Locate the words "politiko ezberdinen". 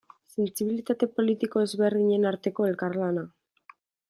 1.19-2.27